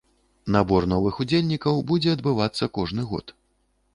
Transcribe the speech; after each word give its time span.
Набор 0.53 0.87
новых 0.93 1.19
удзельнікаў 1.25 1.77
будзе 1.91 2.09
адбывацца 2.17 2.71
кожны 2.79 3.05
год. 3.13 3.35